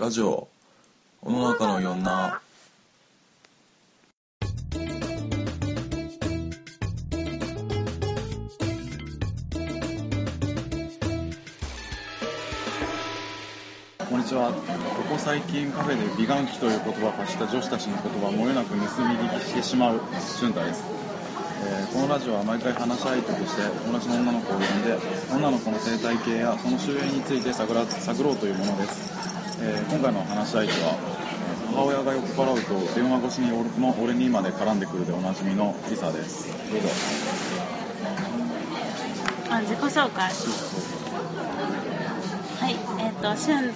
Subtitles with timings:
[0.00, 0.48] ラジオ
[1.22, 2.40] 世の中のいろんな。
[14.08, 14.54] こんにちは。
[14.96, 18.80] ここ最近カフェで美顔器という言葉を発した女子たちの言葉をもれなく盗み
[19.18, 20.82] 聞きしてしまう俊太です、
[21.62, 24.96] えーこのラジオは毎回話し相手として友達の女の子を呼んで
[25.30, 29.29] 女の子の生態系やその周囲について探ら探ろうというものです、
[29.62, 36.48] えー今回の話し相手はえー母親が酔っ払うと電話越しに俺の俺にまで絡んでくるでおなじみのリサです。
[36.48, 36.88] どうぞ。
[39.50, 40.30] あ自己紹介
[42.60, 43.72] はいえっ、としゅん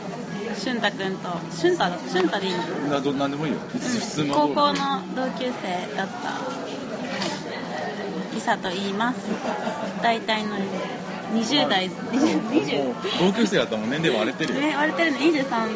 [0.56, 2.58] しゅんたくんとしゅんただしゅんたでいいの？
[2.90, 3.58] など何でもいいよ
[4.18, 4.28] うん。
[4.28, 6.40] の高校の同級生だった、は
[8.32, 9.18] い、リサと言います。
[10.02, 10.56] 大体の
[11.34, 11.88] 20代。
[11.88, 11.98] もう
[12.52, 14.60] 20同級生だったらもう年齢割れてるよ。
[14.60, 15.68] ね割れてるの23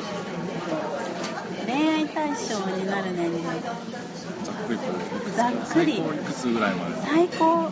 [1.66, 4.78] 恋愛対象になる年齢ざっくり。
[4.78, 4.84] こ
[5.26, 5.96] うざっくり。
[5.96, 7.70] 最高いくつぐらいまで最高。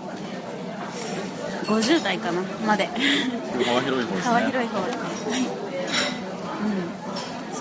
[1.67, 2.43] 50代かな。
[2.67, 2.87] まで。
[2.87, 4.35] 幅広い方ですね。
[4.35, 4.81] 幅広い方。
[4.81, 4.91] はい、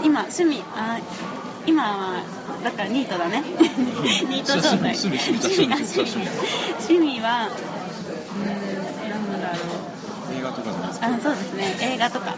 [0.02, 1.00] うん、今趣味あ
[1.66, 2.24] 今は
[2.64, 3.42] だからニートだね。
[4.30, 4.96] ニート状態。
[4.96, 5.74] 趣味趣味趣味。
[5.74, 6.12] あ趣味。
[6.12, 6.28] 趣味。
[6.80, 7.50] 趣味は
[8.80, 8.85] うん
[10.46, 11.08] 画とかじゃないですか？
[11.08, 11.76] あそうですね。
[11.82, 12.38] 映画とか。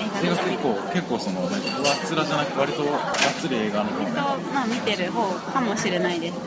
[0.00, 3.00] 映映画結構結構そのなんか上っ面じゃなく割とがっ
[3.40, 4.04] つり映画の方。
[4.52, 6.38] まあ見てる方かもしれないです。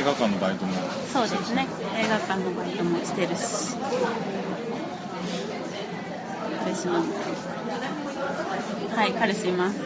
[0.00, 0.72] 映画館のバイトも
[1.12, 1.68] そうですね。
[1.94, 3.78] 映画館のバイトもしてるし。
[6.58, 6.94] 彼氏も
[8.90, 9.78] はい彼氏います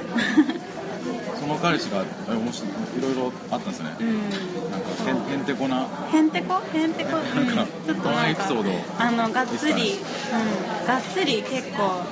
[1.40, 3.96] その彼氏がえ面白いいろいろあったんですね。
[3.98, 4.70] うん。
[4.70, 5.88] なんかへんへんてこな。
[6.12, 6.60] へんてこ？
[6.74, 8.70] へんてこ、うん、なんかちょっとなんかエピソード。
[8.98, 12.02] あのがっつり、うん、がっつり結構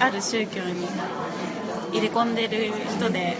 [0.00, 0.88] ある宗教に
[1.92, 3.36] 入れ込んでる人で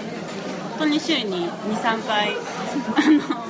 [0.78, 3.40] 本当に週に23回あ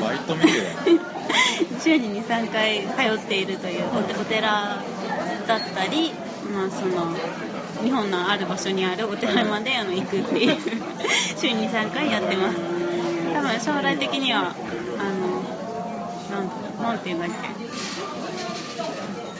[0.00, 4.82] バイト見ての 週に23回通っているというおお寺
[5.46, 6.12] だったり、
[6.44, 7.16] まあ、その
[7.84, 10.56] 日本のある場所にあるお寺まであの行くっていう
[11.36, 12.58] 週に3回やってます。
[13.34, 14.54] 多分将来的には
[14.98, 15.42] あの
[16.30, 17.48] なんなんていうんだっけ。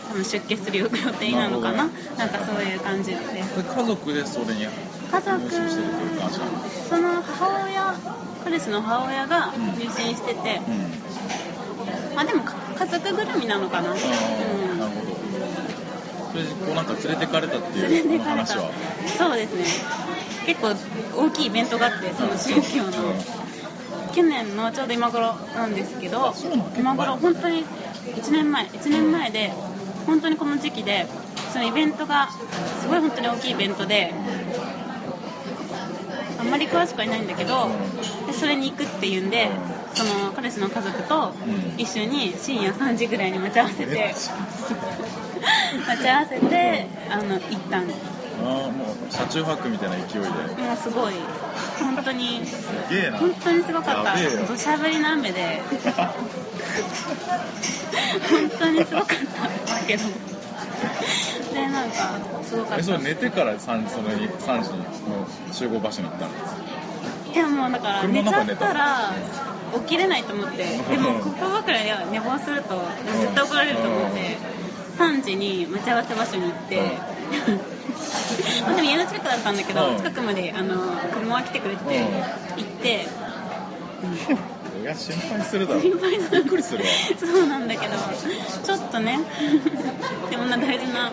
[0.09, 1.91] 多分出家する予定なのかな。
[2.17, 3.19] なんかそういう感じで。
[3.19, 4.67] 家族でそれに
[5.11, 5.51] 家族
[6.89, 7.95] その母親
[8.45, 9.79] 彼氏の母親がうん。
[9.79, 10.93] 入信してて、うん。
[12.15, 14.68] まあでもか家族ぐるみなのかな、あーなるほど
[16.31, 18.71] それでこうなんか連れてかれたっていう話は。
[19.17, 19.65] そうですね。
[20.47, 20.75] 結構
[21.27, 23.39] 大きいイベントがあってその宗教の、うん
[24.15, 26.35] 去年のちょうど今頃なんですけど
[26.77, 27.65] 今頃本当に
[28.17, 29.53] 1年前1年前で
[30.07, 31.07] 本当にこの時期で
[31.53, 32.29] そのイベントが
[32.81, 34.13] すごい本当に大きいイベントで
[36.41, 37.69] あんまり詳しくはいないんだけど
[38.27, 39.51] でそれに行くっていうんで
[39.95, 44.15] その彼氏の家族とうん一緒に深夜3時ぐらいに待ち合わせて。
[44.17, 44.31] ち
[45.87, 50.29] 待ち合わせてあの行ったんですゃああもう車中泊みたいな勢いで。
[50.63, 51.15] もうすごい。
[51.81, 52.45] 本当に。
[52.47, 53.19] すげえな。
[53.19, 54.17] 本当にすごかった。
[54.47, 55.61] 土砂降りの雨で。
[58.31, 59.09] 本当にすごかっ
[59.67, 59.75] た。
[59.75, 60.05] だけど。
[61.53, 62.79] でなんかすごかった。
[62.79, 66.31] えそれ寝てから 3, その3時の集合場所に行ったの？
[67.35, 69.13] いやもうだから車寝ちゃったたら
[69.75, 70.65] 起きれないと思って。
[70.91, 72.81] でも心ばくらいは寝坊すると
[73.21, 74.37] 絶対怒られると思って
[74.99, 76.83] 3時に待ち合わせ場所に行って
[78.63, 79.97] まあでも家の近くだったんだけどうん。
[79.97, 80.77] 近くまであの
[81.13, 81.95] 車が来てくれてうん。
[81.95, 83.07] 行って
[84.89, 85.81] 親心配するだろ。
[85.81, 86.91] 心配するびっくりするわ。
[87.19, 87.93] そうなんだけど
[88.65, 89.19] ちょっとね。
[90.31, 91.13] でもな大事なう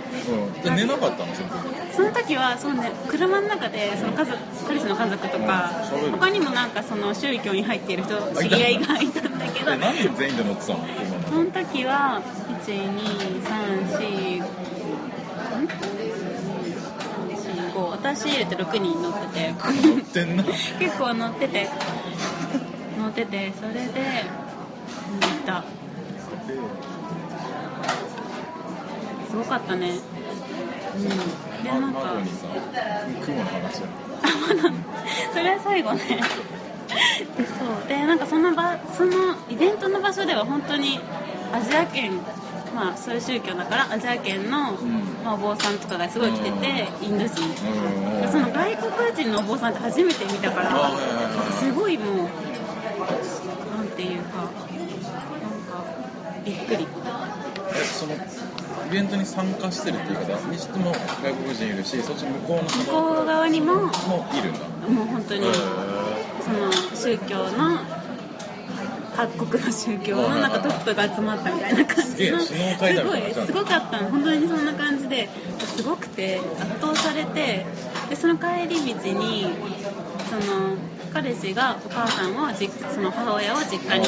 [0.71, 0.75] ん。
[0.75, 1.55] 寝なかったのその時
[1.95, 4.37] その時はそうね車の中でその家族
[4.67, 5.71] 彼氏の家族とか
[6.03, 6.11] うん。
[6.11, 9.71] 他にもなんかその宗教に入っている人知り合いがいたんだけど。
[9.71, 10.79] え何人全員で乗ってたの？
[10.79, 12.21] 車その時は
[12.65, 14.43] 12345
[17.91, 19.51] 私入れて6人乗ってて。
[19.51, 19.57] 乗
[19.95, 20.43] ってんな。
[20.79, 21.63] 結構乗ってて。
[21.63, 21.69] 乗
[23.15, 25.63] っててそれでうん行った。
[29.29, 29.91] すごかったね。
[30.95, 31.63] うん。
[31.63, 32.17] でなんか
[35.33, 35.99] それは最後ね。
[37.37, 37.53] でそ
[37.85, 37.87] う。
[37.87, 39.11] でなんかその場その
[39.49, 40.99] イベントの場所では本当に
[41.53, 42.11] アジア圏
[42.75, 44.77] まあそういう宗教だからアジア圏の、ん。
[45.23, 47.41] まあ、お坊さんとかがすごい来ててインド人
[48.23, 48.29] うん。
[48.29, 50.91] その外国人のお坊さんって初めて見たから
[51.53, 52.27] すごいもう
[52.99, 55.83] なんていうかなんか
[56.45, 56.87] びっくり
[57.73, 58.17] えそのイ
[58.91, 63.89] ベントに参加してるっていう方にしても外国人いるしそっち向こうの向こう側にもも
[64.33, 64.59] いるんだ。
[64.87, 65.51] もう本当にへ
[66.41, 67.79] その宗教の
[69.15, 72.39] 各国の宗教のなんかトップが集まったみたいな感じの。
[72.39, 74.01] すごいすごかった。
[74.01, 77.65] の本当にそんな感じですごくて圧倒されて
[78.09, 79.47] でその帰り道に
[80.29, 80.77] その
[81.15, 84.05] 彼氏がお母さんを実その母親を実家に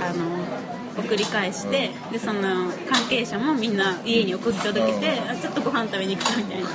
[0.00, 6.68] あの送り返してでその関係者もみんな家に送り届けてあちょっとご飯食べに行くかみたいな。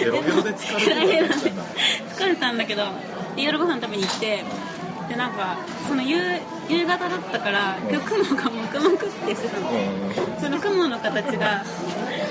[0.00, 2.86] ベロベロで 疲れたんだけど
[3.36, 4.44] で夜ご飯食べに行って
[5.10, 6.16] でなんかその夕
[6.70, 9.68] 夕方だったからうん今日雲がもくもくってしてたの。
[9.68, 10.40] うん。
[10.40, 11.64] その雲の形が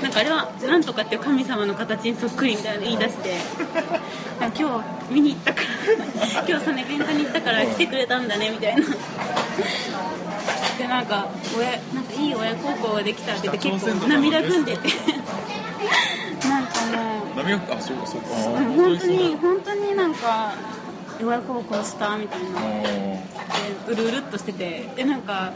[0.02, 3.34] なんかあれはなんとかっていう神様の形にそっくりみたいなの言い出して
[4.58, 5.66] 今日見に行ったから
[6.48, 8.82] 今日そのイベントに行ったから来てくれたんだねみたいな。
[10.78, 14.88] でなんか親なんかいい親孝行ができたって言って結構涙ぐんでて。
[16.48, 18.28] なんかもう波があそうそうか。
[18.34, 20.54] あうん本当に本当になんか
[21.22, 22.60] 親孝行したみたいな。
[22.62, 23.30] で
[23.88, 24.88] うるうるっとしてて。
[24.96, 25.52] でなんか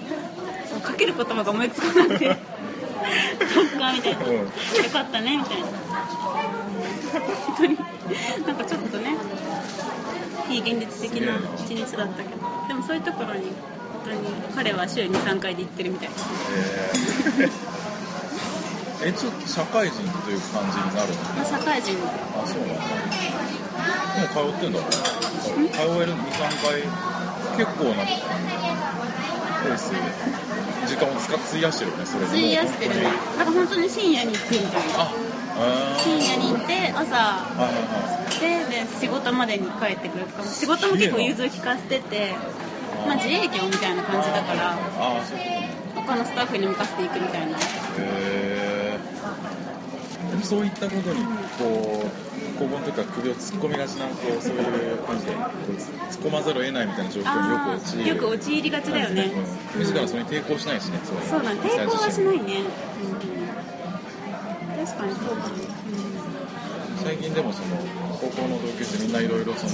[0.82, 2.36] かける言葉が思いつかなくて
[3.52, 4.24] そっかみたいな。
[4.26, 4.34] うん。
[4.36, 4.44] よ
[4.92, 5.66] かったねみたいな。
[5.66, 7.78] 本当に。
[8.46, 9.16] なんかちょっとね
[10.48, 12.36] 非現実的な一日だったけど。
[12.68, 13.54] でもそういうところに本
[14.04, 14.18] 当に
[14.54, 16.14] 彼は週に3回で行ってるみたいな。
[17.40, 17.74] えー。
[19.06, 21.16] えちょっと社会人という感じになるの？
[21.36, 21.96] まあ社会人。
[22.36, 22.80] あそうなんだ。
[24.14, 24.80] もう通ってんだ。
[24.80, 26.82] 通える23回？
[27.58, 28.04] 結構な。
[28.06, 29.92] ペース
[30.86, 32.94] 時間を使っ費やしてるよねそれで費やしてる。
[32.94, 33.02] ね
[33.38, 35.08] なんか本当に深夜に行くみたいな。
[35.98, 37.46] 深夜に行って朝。
[38.40, 42.34] でで仕事までに帰ってくるとか仕事も結構融通聞かせてて、
[43.06, 44.76] まあ、自営業みたいな感じだから
[45.94, 47.56] 他のスタッフに任せていくみたいな。
[47.98, 48.98] え
[50.30, 51.24] でもそういったことに
[51.58, 52.10] こう
[52.58, 55.33] 高校の時から首を突っ込みがちなこうそういう感じで？
[55.72, 58.04] 突っ込まざるを得ないみたいな状況によくあ陥る。
[58.04, 59.32] ーよく陥りがちだよね、
[59.74, 59.80] うん。
[59.80, 62.64] 自らそれに抵抗しないしねそうそうだね抵抗はしないいね、う
[64.82, 65.54] ん、確かにそうかも、
[67.04, 67.76] 最近でもその
[68.20, 69.72] 高校の同級生みんないろいろその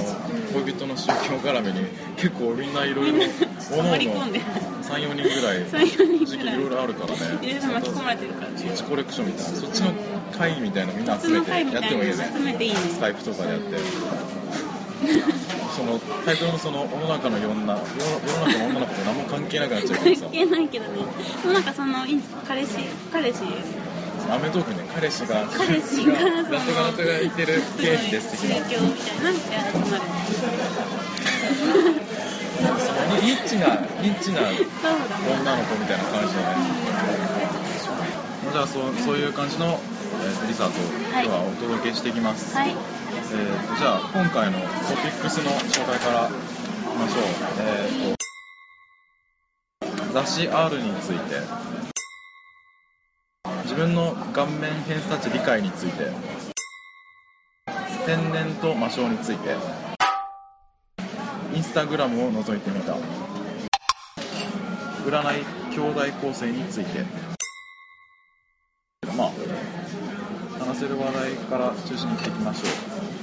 [0.63, 3.23] 恋人の宗教絡みに結構みんないろいろうん、
[3.91, 4.41] 割り込んで。
[4.91, 7.21] 34人ぐらい3、4人時期いいろいろあるからね。
[7.43, 8.59] いろいろ巻き込まれてるからね。
[8.59, 9.93] そっちコレクションみたいなそっちの
[10.37, 12.33] 会みたいなのみんな集めてやってもいいよね。
[12.91, 13.77] スカイプとかでやって
[15.77, 20.23] そのタイトルのその世の中のいろんな世の中の女の子と何も関係なくなっちゃうからさ。
[20.23, 20.93] 関係ないけどね。
[21.43, 22.77] でもなんかそのい彼氏
[23.13, 23.45] 彼氏？
[24.31, 24.85] アメトークね。
[24.95, 28.57] 彼氏が彼氏がラットガラトがいてる経費です的な。
[28.69, 30.03] 宗教みたいなやつになる。
[32.61, 33.69] そのニッチな
[34.03, 36.91] ニッチな女の子みたいな感じのね。
[38.53, 39.79] じゃあそうそういう感じの、
[40.13, 42.71] えーリサートを今日はお届けしていきます、はい。
[42.71, 42.77] えー
[43.69, 46.35] とじゃあ今回のトピックスの紹介からいき
[46.99, 47.25] ましょう、
[47.61, 48.21] えーと
[50.13, 51.37] 雑誌 R について。
[53.63, 56.11] 自分の顔面偏差値理解について。
[58.05, 59.55] 天然と魔性について。
[61.55, 62.97] インスタグラムを覗いてみた。
[65.07, 67.05] 占い兄弟構成について
[69.17, 69.31] まあ
[70.65, 73.20] 話せる話題から中心に行っていきましょう。